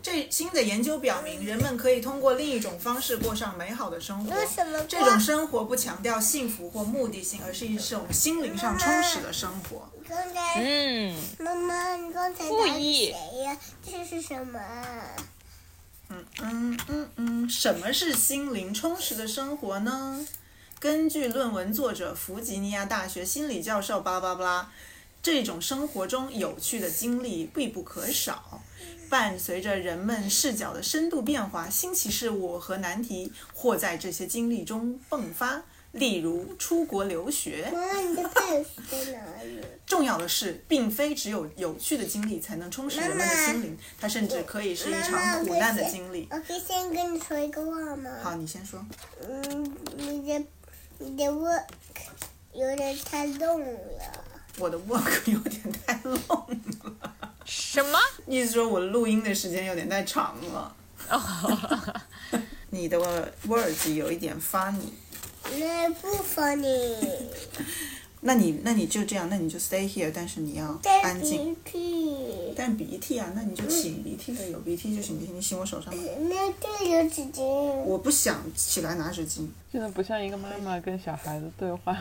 [0.00, 4.46] 这新的研究表明，人们可以通过另一种方式过上美好的生活为。
[4.46, 9.88] 什么这种生活不强调幸福或目的性，而是一种心灵上充实的生活。
[10.08, 13.58] 刚才嗯，妈妈，你刚才打的复议谁呀？
[13.84, 15.16] 这是什么啊？
[16.08, 20.24] 嗯嗯嗯嗯，什么是心灵充实的生活呢？
[20.82, 24.72] 根据论文作者弗吉尼亚大学心理教授巴拉巴拉巴拉，
[25.22, 28.60] 这种生活中有趣的经历必不可少。
[29.08, 35.62] 伴随着人们视角的深度变化，新奇事物和难题或在这些经历中迸发。
[35.92, 37.70] 例如出国留学。
[37.72, 39.60] 妈，你的 post 在哪里？
[39.86, 46.26] 重要的是，并非只有有趣的经历才能充实人们的心灵，它甚至可以是一场苦难的经历。
[46.30, 48.10] 我可以先跟你说一个话吗？
[48.20, 48.84] 好，你先说。
[49.28, 50.44] 嗯，你的
[51.04, 51.64] 你的 work
[52.54, 54.24] 有点太 long 了。
[54.58, 57.98] 我的 work 有点太 long 了，什么？
[58.26, 60.74] 意思说我录音的时间有点太长了。
[62.70, 62.98] 你的
[63.46, 64.90] words 有一点 funny，
[65.58, 66.96] 那不 funny。
[68.24, 71.52] 那你那你就这样，那你就 stay here，但是你要带安静。
[71.56, 72.54] 鼻涕。
[72.56, 76.02] 但鼻涕啊，那你就擤鼻涕呗，有鼻涕就擤鼻涕，你擤我手上吧。
[76.20, 77.42] 那这有纸巾。
[77.42, 79.48] 我不想起来拿纸巾。
[79.72, 81.96] 真的不像一个妈妈跟小孩子对话。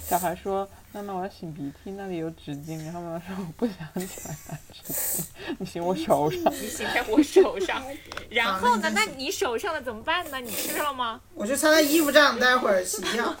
[0.00, 5.24] 小孩说：“妈妈，我要擤鼻涕，那里有纸巾。”然后妈妈说：“我不想起来拿纸巾，
[5.58, 6.40] 你擤我手上。
[6.54, 7.82] ”你擤在我手上，
[8.28, 8.90] 然后呢？
[8.94, 10.38] 那你手上的怎么办呢？
[10.40, 11.20] 你吃了吗？
[11.34, 13.34] 我就擦擦衣服上，待会儿洗掉。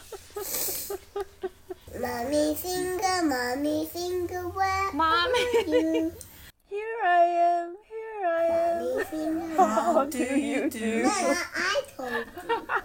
[2.00, 8.84] 妈咪 finger，妈咪 finger，what 妈咪 you？Here I am, here I am.
[8.84, 9.56] 咪 finger。
[9.56, 10.78] How do you do？
[11.02, 11.10] 那
[11.54, 12.24] I told you。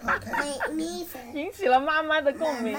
[0.04, 1.34] OK，Make me first。
[1.34, 2.76] 引起了妈妈的共鸣。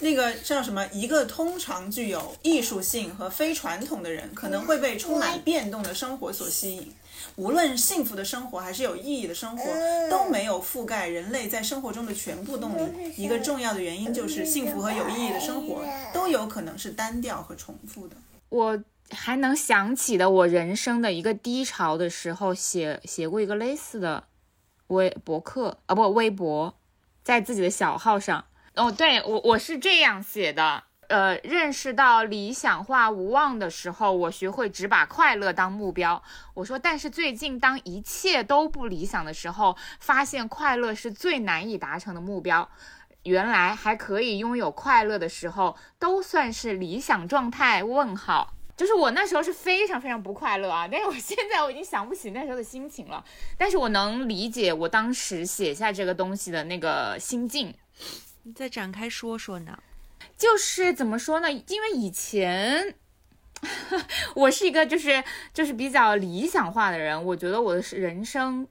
[0.00, 0.86] 那个叫什么？
[0.92, 6.94] 一个通常具有艺术性和非传统的人，可能会被充满变动的生活所吸引。
[7.38, 9.64] 无论幸福的生活还是有意义的生活，
[10.10, 13.12] 都没有覆盖人类在生活中的全部动力。
[13.16, 18.16] 一个重要的原因就是，幸福和有意义的生活都有可能是单调和重复的。
[18.48, 24.24] 我还能想起的，我人生的一个低潮的时候写写过一个类似的
[24.88, 26.74] 微博客啊，不微博，
[27.22, 28.46] 在自己的小号上。
[28.74, 36.22] 哦，对我我是这样写的，呃认识到理想化无望的时候，我学会只把快乐当目标。
[36.54, 42.68] 我说，但是最近当一切都不理想的时候，发现快乐是最难以达成的目标。
[43.24, 47.82] 原来还可以拥有快乐的时候，都算是理想状态？
[47.82, 48.54] 问号。
[48.76, 53.24] 就是我那时候是非常非常不快乐啊， 但是我现在我已经想不起那时候的心情了，
[53.56, 57.74] 但是我能理解我当时写下这个东西的那个心境。
[58.44, 59.76] 你再展开说说呢？
[60.38, 61.52] 就是怎么说呢？
[61.52, 62.94] 因为以前
[64.34, 65.22] 我是一个就是
[65.52, 68.66] 就是比较理想化的人，我觉得我的人生。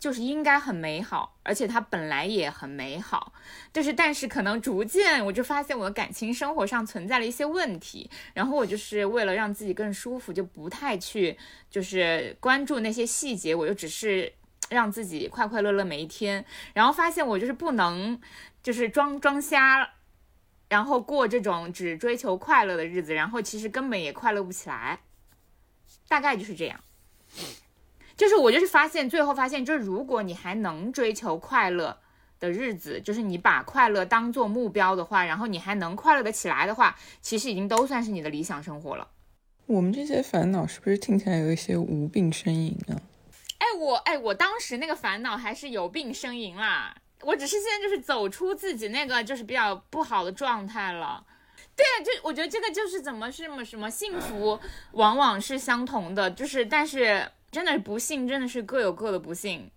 [0.00, 3.32] 就是应该很美好，而且它本来也很美好，
[3.72, 11.36] 就是但是可能逐渐我就发现我的感情生活上存在了一些问题，然后我就是为了让自己更舒服，就不太去
[11.68, 14.32] 就是关注那些细节，我就只是
[14.68, 16.44] 让自己快快乐乐每一天，
[16.74, 18.20] 然后发现我就是不能
[18.62, 19.94] 就是装装瞎，
[20.68, 25.00] 然后过这种只追求快乐的日子，然后其实根本也快乐不起来，
[26.08, 26.80] 大概就是这样。
[28.16, 31.98] 就是我就是发现，最后发现，就是如果你还能追求快乐
[32.40, 39.08] 的日子，就是你把快乐当做目标的话，然后你还能快乐的起来的话，其实已经都算是你的理想生活了。
[39.66, 43.00] 我们这些烦恼是不是听起来有一些无病呻吟啊？
[43.58, 46.96] 哎，我哎，我当时那个烦恼还是有病呻吟啦。
[47.22, 51.24] 我只是现在就是走出自己那个就是比较不好的状态了。
[51.76, 54.58] 对啊，就我觉得这个就是怎么什么什么幸福，
[54.92, 57.30] 往往是相同的，就是但是。
[57.50, 59.70] 真的是不幸，真的是各有各的不幸，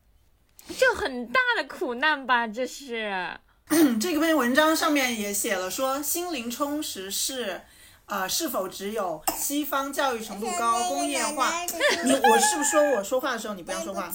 [0.77, 2.45] 这很大的苦难吧？
[2.45, 3.39] 这是
[3.97, 7.61] 这篇文章上面也写了，说心灵充实是，
[8.07, 11.49] 呃，是否只有西方教育程度高、工业化？
[12.03, 14.11] 你我是不是说我说话的时候你不要说话？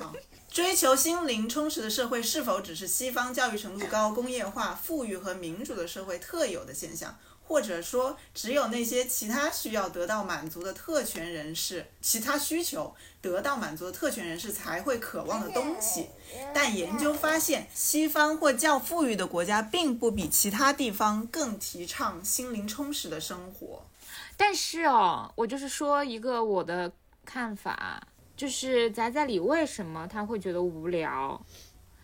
[0.00, 0.12] 好，
[0.56, 7.14] 追求心灵充实的社会是否只是西方教育程度高、工业化、富裕和民主的社会特有的现象？
[7.46, 16.08] 或者说，只有那些其他需要得到满足的特权人士，其他需求得到满足的特权人士才会渴望的东西。
[16.54, 23.84] 但研究发现，西方或较富裕的国家并不比其他地方更提倡心灵充实的生活。
[24.38, 26.90] 但是哦，我就是说一个我的
[27.26, 28.02] 看法，
[28.36, 31.40] 就是仔仔里为什么他会觉得无聊？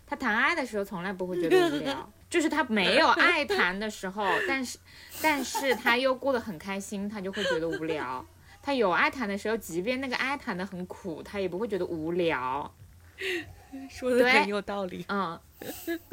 [0.06, 2.10] 他谈爱的时候从来不会觉得无聊。
[2.30, 4.78] 就是他没有爱谈的时候，但是，
[5.20, 8.24] 但是他又过得很开心，他就会觉得无聊。
[8.62, 12.74] 他有爱谈的时候，即便那个爱谈的很苦，他也不会觉得无聊。
[13.90, 15.04] 说的很有道理。
[15.08, 15.38] 嗯，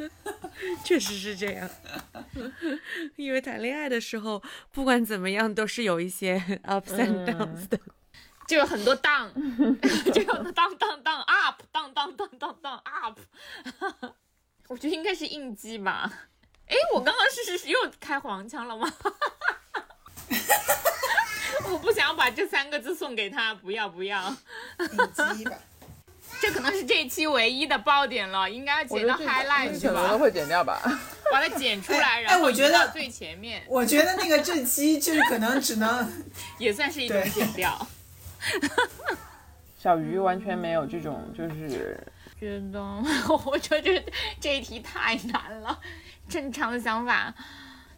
[0.84, 1.68] 确实是这样。
[3.16, 7.80] 因为谈恋爱的时候，不管怎么样，都是有一些 ups and downs 的，
[8.50, 9.30] 就有很多 down，
[10.12, 13.16] 就有 down down down up，down down down down down up。
[14.66, 16.10] 我觉得应该是应激吧。
[16.66, 18.92] 哎，我刚刚是是又开黄腔了吗？
[21.70, 24.34] 我不想把这三个字送给他，不要不要。
[24.80, 25.56] 应激吧。
[26.40, 29.94] 这可能是这一期唯一的爆点了，应该剪到 highlight 去吧？
[29.94, 30.80] 可能会剪掉吧。
[31.30, 33.62] 把它剪出来，然后我觉得最前面。
[33.68, 36.12] 我觉得那个这期就是可能只能
[36.58, 37.86] 也算是一种剪掉。
[39.78, 41.98] 小鱼完全没有这种就是。
[42.38, 42.80] 觉得，
[43.46, 44.02] 我觉得
[44.40, 45.78] 这一题太难了。
[46.26, 47.34] 正常的想法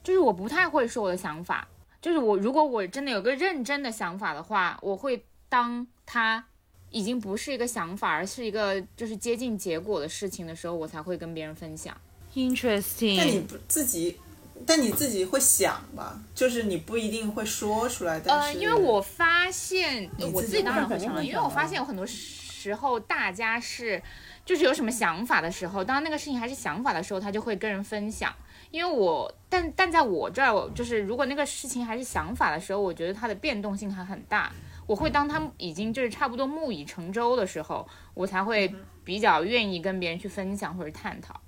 [0.03, 1.69] 就是我不太会说我的想法，
[2.01, 6.45] 就是我如果我真的有个认真的想法的话，我会当它
[6.91, 11.97] 已经不是一个想法，而是一个就是接近结果的事情的时候，我才会跟别人分享。
[12.35, 13.19] Interesting。
[13.19, 14.19] 但你不自己，
[14.67, 16.19] 但你自己会想吧？
[16.35, 18.21] 就是你不一定会说出来。
[18.27, 24.03] 呃，因为我发现我自己当然会想，因为我发现有很多时候大家是。
[24.45, 28.35] 就是有什么想法的时候，当那个事情还是想法的时候，他就会跟人分享。
[28.73, 34.51] 因为我，但但在我这儿，就是如果那个事情还是想法的时候，我觉得它的变动性还很大。
[34.85, 41.41] 我会当他已经就是差不多木已成舟的时候，我才会比较愿意跟别人去分享或者探讨。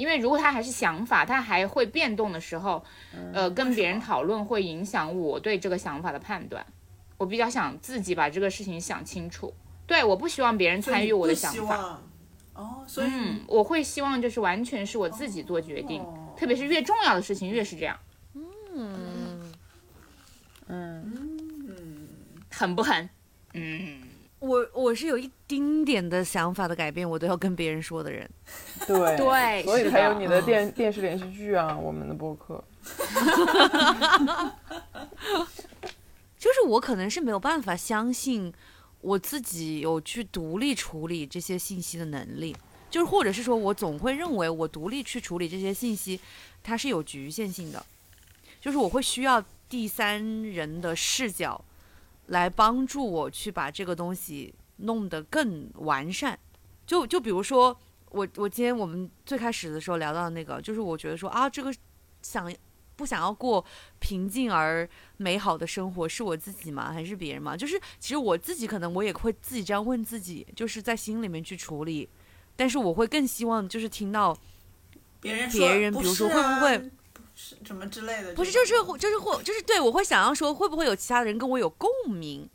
[0.00, 2.82] 因为如果他还是想法，他还会变动的时候，
[3.34, 6.64] 呃，跟别人讨论会影响我对这个想法的判断。
[7.18, 9.52] 我比较想自己把这个事情想清楚。
[9.86, 12.00] 对，我不希望别人参与我的想法。
[12.54, 13.10] 哦，所以
[13.46, 16.02] 我会希望就是完全是我自己做决定，
[16.34, 17.94] 特别是越重要的事情越是这样。
[18.32, 18.42] 嗯
[18.74, 19.52] 嗯
[20.68, 22.08] 嗯，
[22.50, 23.06] 狠不狠？
[23.52, 23.99] 嗯，
[24.40, 28.28] 我我是有一丁点的想法的改变，我都要跟别人说的人。
[28.86, 32.62] 对对，所以才有你的电电视连续剧啊，我们的播客。
[36.38, 38.52] 就是我可能是没有办法相信。
[39.02, 42.54] 我自己有去独立处理这些信息的能力，
[42.90, 46.20] 就是或者是说我总会认为我独立去处理这些信息，
[46.62, 47.82] 它是有局限性的。
[48.60, 51.64] 就是我会需要第三人的视角
[52.30, 56.36] 来帮助我去把这个东西弄得更完善。
[56.86, 57.76] 就就比如说
[58.10, 61.72] 我我今天我们最开始的时候聊到那个，就是我觉得说啊，这个
[62.22, 62.52] 想
[62.96, 63.64] 不想要过
[63.98, 66.92] 平静而美好的生活，是我自己吗？
[66.92, 67.56] 还是别人吗？
[67.56, 72.08] 就是其实我自己可能我也会自己这样问自己，就是在心里面去处理。
[72.56, 74.36] 但是我会更希望就是听到
[75.20, 76.90] 别人别人，比如说会不会
[77.42, 78.34] 是什么之类的？
[78.34, 82.46] 不是，就是就是或就是对我会想要说，会不会有其他的人跟我有共鸣？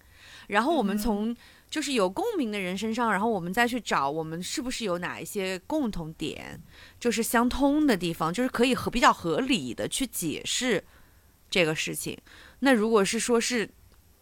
[0.48, 1.36] 然后我们从
[1.72, 6.62] 就是有共鸣的人身上，然后我们再去找我们是不是有哪一些共同点，
[7.00, 10.84] 就是相通的地方，就是可以和比较合理的去解释
[11.50, 12.16] 这个事情。
[12.60, 13.68] 那如果是说是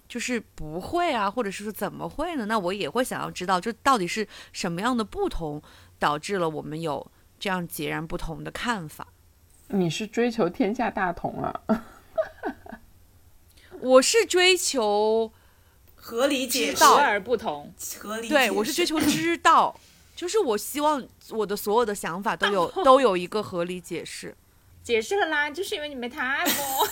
[0.08, 2.46] 就是不会啊，或者是说怎么会呢？
[2.46, 5.62] 那我也会想要知道，就到底是什么样的不同
[6.00, 9.10] 导致了我们有这样截然不同的看法。
[9.74, 11.62] 你是追求天下大同啊？
[13.82, 15.32] 我是追求
[15.96, 19.76] 合理解释而不同，合理对我是追求知道，
[20.16, 24.36] 就是我希望我的所有的想法都有 都有一个合理解释。
[24.84, 26.88] 解释了啦，就是因为你没谈过。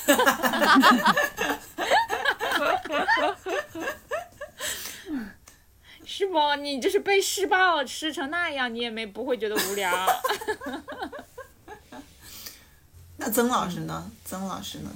[6.06, 6.56] 是不？
[6.56, 9.92] 你就是被施暴施成那样，你也没不会觉得无聊。
[13.24, 14.12] 那曾老师呢？
[14.26, 14.90] 曾老师呢？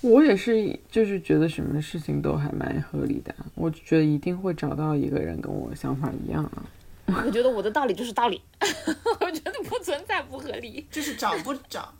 [0.00, 3.34] 我也是，就是觉得什么事情都还蛮合理的。
[3.54, 6.64] 我觉得一定会找到一个人跟我想法一样啊。
[7.06, 8.40] 我觉得我的道理就是道理，
[9.20, 10.86] 我觉得不存在不合理。
[10.90, 11.92] 就是找不找，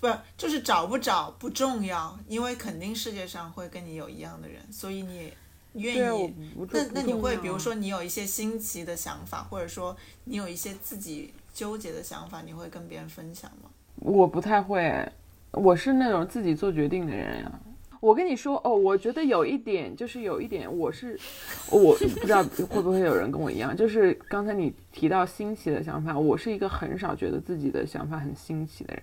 [0.00, 5.32] 不是就是找不找不重要，因为肯定世界上会跟你有一样的人，所以你
[5.72, 6.32] 愿意。
[6.70, 13.68] 那那你会比如说你有一些新奇的想法，或者说你有一些自己纠结的想法，你会跟别人分享吗？
[14.04, 15.08] 我不太会，
[15.52, 17.52] 我是那种自己做决定的人呀。
[18.00, 21.16] 我跟你说哦，我觉得有一点就是有一点，我是
[21.70, 29.02] 我不知道 会不会有人跟我一样，就是刚才你提到新奇的想法，我是一个很少觉得自己的想法很新奇的人。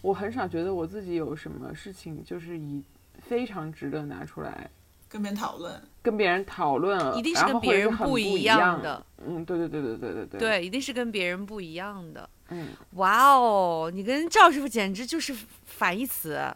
[0.00, 2.82] 我很少觉得我自己有什么事情就是以
[3.18, 4.70] 非常值得拿出来
[5.10, 9.04] 跟别人讨论，跟别人讨论，一定是跟别人不一样的。
[9.26, 12.26] 嗯，对对对对对对对，对，一定是跟别人不一样的。
[12.50, 15.34] 嗯，哇哦，你跟赵师傅简直就是
[15.64, 16.54] 反义词。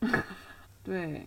[0.82, 1.24] 对，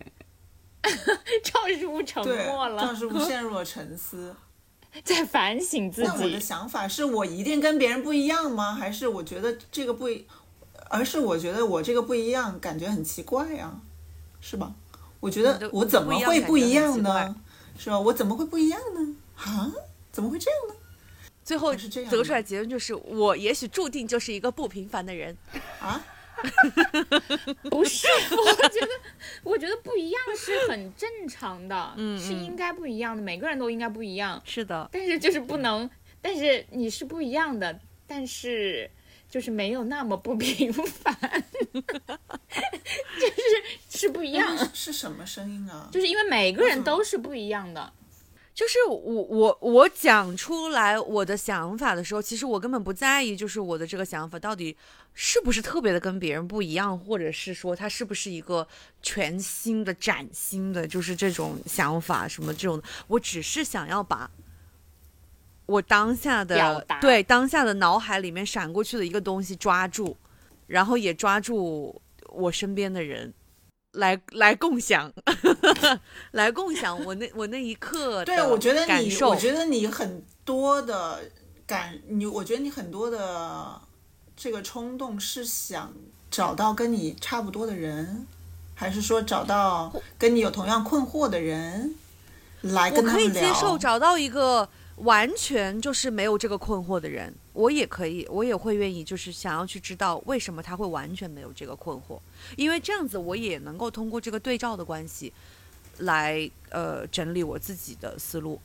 [1.42, 2.82] 赵师傅沉默了。
[2.82, 4.34] 赵师傅陷入了沉思，
[5.04, 6.08] 在反省自己。
[6.08, 8.74] 那我的想法是我一定跟别人不一样吗？
[8.74, 10.26] 还是我觉得这个不一，
[10.90, 13.72] 而是我觉得我这个不一样，感觉很奇怪呀，
[14.40, 14.72] 是吧？
[15.20, 17.34] 我觉得我怎么会不一样呢？
[17.78, 17.98] 是吧？
[17.98, 19.16] 我怎么会不一样呢？
[19.36, 19.72] 啊？
[20.12, 20.74] 怎么会这样呢？
[21.44, 25.36] 最后得出来结论就是，我也许注定就是一个不平凡的人
[25.78, 26.04] 啊。
[27.70, 28.88] 不是，我觉得，
[29.44, 34.88] 我觉得不一样是很正常的，嗯，是应该不一样的，每个人都应该不一样，是的。
[34.92, 35.88] 但是就是不能，
[36.20, 38.90] 但是你是不一样的，但是
[39.30, 41.16] 就是没有那么不平凡，
[41.72, 44.58] 就是是不一样。
[44.74, 45.88] 是什么声音啊？
[45.92, 47.92] 就是因为每个人都是不一样的。
[48.54, 54.76] 就是我我我讲出来我的想法的时候，其实我根本不在意，就是我的这个想法到底
[55.12, 58.66] 是不是特别的跟别人不一样，或者是说它是不是一个
[59.02, 62.80] 全新的、崭新的，就是这种想法什么这种。
[63.08, 64.30] 我只是想要把
[65.66, 70.16] 我当下的对当下的脑海里面闪过去的一个东西抓住，
[70.68, 73.34] 然后也抓住我身边的人。
[73.94, 75.12] 来来共享，
[76.32, 81.20] 来共享我那我那一刻对，我觉得你，我觉得你很多的
[81.66, 83.80] 感，你我觉得你很多的
[84.36, 85.92] 这个冲动是想
[86.30, 88.26] 找到跟你差不多的人，
[88.74, 91.94] 还是说找到跟你有同样困惑的人
[92.62, 93.28] 来跟他们聊？
[93.28, 94.68] 我可以接受找到一个。
[94.98, 102.18] 完全就是没有这个困惑的人，我也可以，我也会愿意，就是想要去知道为什么他会完全没有这个困惑，
[102.56, 105.32] 因为这样子我也能够通过这个对照的关系，
[105.98, 108.60] 来呃整理我自己的思路。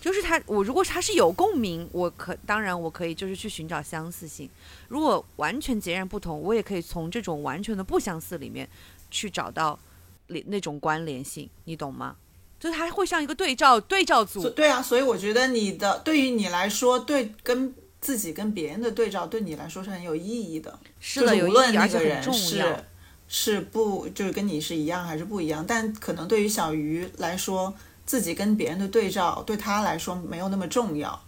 [0.00, 4.48] 就是他，我如果他是有共鸣，我可当然我可以就是去寻找相似性；
[4.88, 8.68] 如果完全截然不同，我也可以从这种完全的不相似里面
[9.12, 9.78] 去找到
[10.26, 12.16] 那那种关联性，你懂吗？
[12.58, 17.72] 就是它会像一个对照对照组，对啊，所以我觉得你的对于你来说，对跟
[18.02, 20.78] 自己跟别人的对照，对你来说是很有意义的。
[21.00, 22.84] 是的，无论那个人是
[23.28, 27.72] 是不就是跟你是一样还是不一样，但可能对于小鱼来说，
[28.04, 31.22] 自己跟别人的对照对他来说没有那么重要。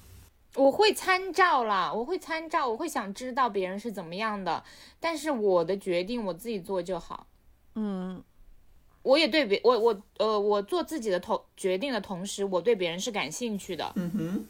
[0.57, 4.63] 我会参照啦，我会参照，我会想知道别人是怎么样的，
[5.01, 7.27] 但是我的决定我自己做就好。
[7.75, 8.23] 嗯，
[9.03, 13.93] 我也对别我我呃，我做自己的同决定的同时，我对别人是感兴趣的。
[13.97, 14.47] 嗯哼，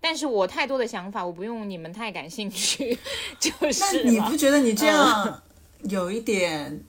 [0.00, 2.98] 但是我太多的想法，我不用你们太感兴趣，
[3.38, 4.10] 就是那。
[4.10, 5.42] 你不觉得你这样
[5.82, 6.82] 有一点，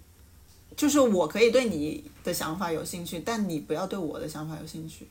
[0.76, 5.08] 就是我可以对你的想法有兴趣，但你不要对我的想法有兴趣。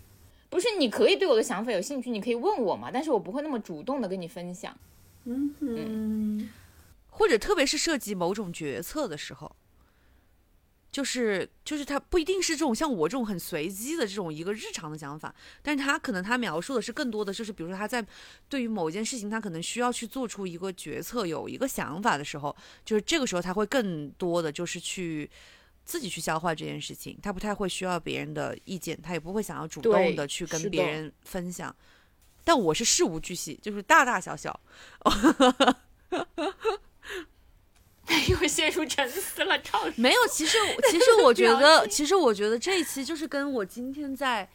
[0.48, 4.76] 不是，你可以对我的想法有兴趣，你可以问我嘛，但是我不会那么主动的跟你分享。
[5.24, 6.48] 嗯哼，
[7.10, 9.54] 或者特别是涉及某种决策的时候，
[10.90, 18.04] 就是就是他不一定是这种像我这种很随机的这种一个日常的想法，但是他可能他描述的是更多的就是，比如说他在
[18.48, 25.30] 对于某一件事情，他可能需要去做出一个决策，有一个想法的时候，就是这个时候他会更多的就是去。
[25.82, 31.74] 自己去消化这件事情，他不太会需要别人的意见，他也不会想要主动的去跟别人分享。
[32.44, 34.60] 但我是事无巨细，就是大大小小，
[38.28, 40.56] 又陷入沉思了，超 没有，其实
[40.90, 44.48] 其实我觉得，其实我觉得这一期就是跟我今天在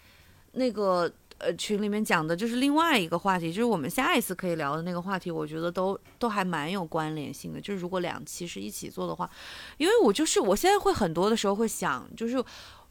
[0.54, 7.60] 那个呃群里面讲的，就是另外一个话题，就是我们下一次可以聊的那个话题，我觉得都都还蛮有关联性的。
[7.60, 9.30] 就是如果两期是一起做的话，
[9.78, 12.44] 因为我就是我现在会很多的时候会想，就是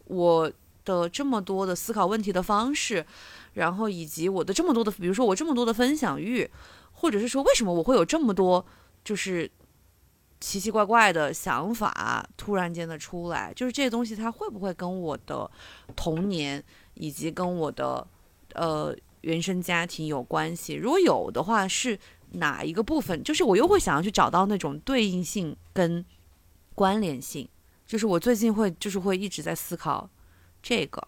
[0.05, 0.51] 我
[0.85, 3.05] 的这么多的思考问题的方式，
[3.55, 6.49] 然后以及我的这么多的，比如说我这么多的分享欲，
[6.93, 8.65] 或者是说为什么我会有这么多
[9.03, 9.51] 就是
[10.45, 15.51] 奇奇怪怪的想法突然间的出来，就是这些东西它会不会跟我的
[15.97, 18.07] 童年以及跟我的
[18.53, 20.75] 呃原生家庭有关系？
[20.75, 21.99] 如果有的话，是
[22.33, 23.25] 哪一个部分？
[23.25, 26.05] 就是我又会想要去找到那种对应性跟
[26.75, 27.49] 关联性。
[27.87, 30.07] 就是我最近会就是会一直在思考
[30.63, 31.03] 这个，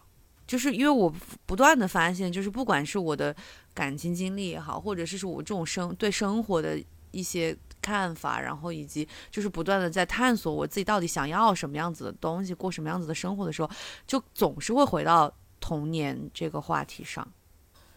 [0.47, 1.13] 就是因为我
[1.45, 3.35] 不断的发现，就是不管是我的
[3.75, 7.55] 感情经历也好，或者是是我这种生对生活的一些
[7.87, 13.69] 看法，然后以及就是不断的在探索我自己到底想要什么样子的东西，过什么样子的生活的时候，
[14.05, 17.25] 就总是会回到童年这个话题上。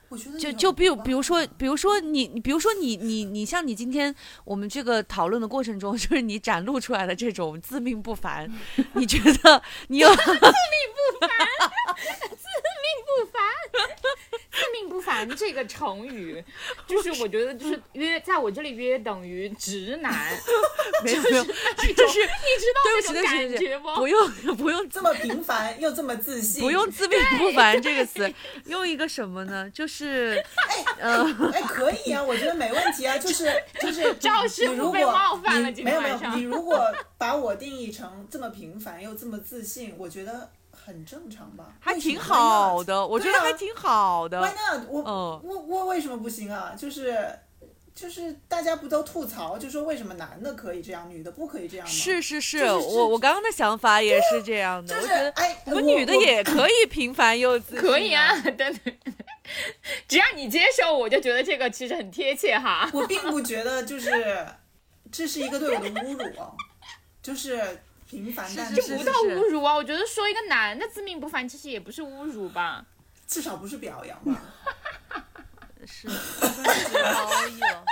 [0.08, 4.12] 我觉得就就比如比如说，比如说你你比如说你你你像你今天
[4.44, 8.48] 我们这个讨论的过程中， 就是你展露出来的这种自命不凡，
[8.94, 10.40] 你觉得你有自命
[10.96, 11.30] 不凡
[15.36, 16.42] 这个成语，
[16.86, 20.12] 就是我觉得就是约在我这里约等于直男，
[21.04, 21.52] 没有没有，就
[22.08, 23.94] 是你知道对不起对不起那种感对不起觉不？
[23.96, 28.32] 不用不用这么平凡又这么自信，不用自命不凡这个词，
[28.66, 29.68] 用一个什么呢？
[29.70, 30.42] 就是
[30.98, 36.80] 呃，哎，可以啊，我觉得没问题啊，就是 就是赵师傅被你如果冒犯了你没有没有你如果
[37.16, 40.50] 把我定义成这么平凡又这么自信，我觉得
[40.90, 41.72] 很正常吧？
[41.80, 44.40] 还挺好的，我觉得还挺好 Why 的。
[44.40, 44.86] not？
[44.88, 46.74] 我、嗯我我为什么不行啊？
[46.76, 47.38] 就是
[47.94, 51.92] 就是大家不都吐槽，就说为什么男的可以这样，女的不可以这样吗？
[51.92, 58.98] 是是是，就是我我刚刚的想法也是这样的，就是我觉得哎，我们女的也可以平凡又自信、可以啊，对对，
[60.08, 62.90] 只要你接受，我就觉得这个其实很贴切哈。
[62.92, 64.46] 我并不觉得就是
[65.12, 66.54] 这是一个对我的侮辱哦，
[67.22, 72.84] 就是平凡但是这不到侮辱啊，我觉得说一个男的自命不凡，其实也不是侮辱吧。
[73.28, 74.42] 至少不是表扬吧。
[75.86, 77.84] 是高义了。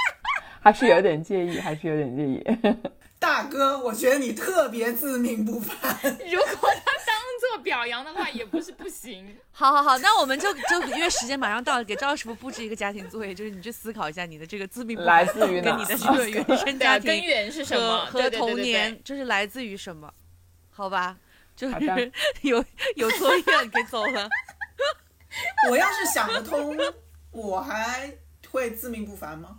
[0.60, 2.44] 还是有点介意，还是有点介意。
[3.20, 5.76] 大哥，我觉得你特别自命不凡。
[6.02, 6.97] 如果他当
[7.48, 9.36] 做表扬的话，也不是不行。
[9.52, 18.06] 好好好，那我们就就因为时间马上到了，给赵师傅布置一个家庭作业，就是你去思考一下你的这个自命不凡来自于跟你的这个原生家庭 根源是什和么？
[18.06, 20.12] 和童年，就是来自于什么？
[20.70, 21.16] 好吧，
[21.56, 22.64] 就是 有
[22.96, 24.28] 有作业，你可以走了。
[25.70, 26.76] 我要是想得通，
[27.30, 28.12] 我还
[28.50, 29.58] 会自命不凡吗？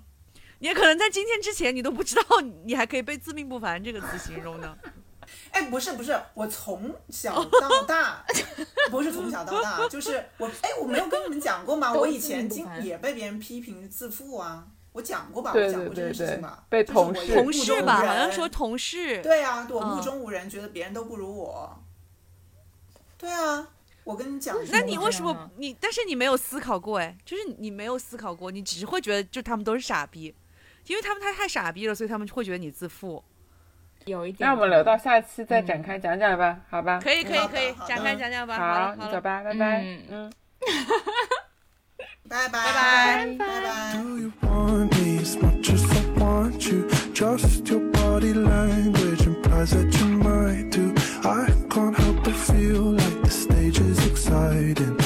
[0.62, 4.78] 你可能在今天之前，你都不知道你还可以被“自命不凡”这个词形容呢。
[5.52, 8.24] 哎，不是不是，我从小到大，
[8.92, 11.92] 不是从小到大，就是我哎，我没有跟你们讲过吗？
[11.94, 15.52] 我以前经也被别人批评自负啊，我讲过吧？
[15.52, 16.64] 对我讲过这个事情吧？
[16.70, 19.22] 被同事同事吧，好像说同事。
[19.24, 21.84] 对啊，我嗯目中无人，觉得别人都不如我。
[23.18, 23.68] 对啊，
[24.04, 25.76] 我跟你讲，那你为什么你？
[25.80, 30.34] 但是你没有思考过哎，就是你没有思考过，你只是会觉得就他们都是傻逼，
[30.86, 33.24] 因为他们太太傻逼了，所以他们会觉得你自负。
[34.10, 40.30] 有一点那我们留到下期再展开讲讲吧好吧可以可以可以展开讲讲吧好你走吧拜拜嗯
[40.60, 41.46] 哈哈哈
[42.30, 49.40] 拜拜拜拜拜 do you want me as much as i want you just your body language you
[49.60, 50.94] my two
[51.24, 54.99] i can't help but feel like the stage is exciting